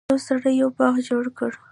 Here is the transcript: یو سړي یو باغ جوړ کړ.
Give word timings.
یو 0.09 0.17
سړي 0.27 0.51
یو 0.61 0.69
باغ 0.77 0.95
جوړ 1.09 1.25
کړ. 1.37 1.51